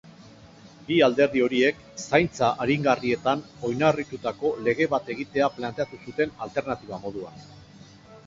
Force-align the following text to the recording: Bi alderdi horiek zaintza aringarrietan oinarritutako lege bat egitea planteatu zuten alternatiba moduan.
Bi 0.85 0.95
alderdi 1.07 1.41
horiek 1.47 1.81
zaintza 2.03 2.47
aringarrietan 2.63 3.43
oinarritutako 3.69 4.51
lege 4.69 4.87
bat 4.95 5.11
egitea 5.17 5.49
planteatu 5.59 5.99
zuten 6.07 6.33
alternatiba 6.47 6.99
moduan. 7.05 7.47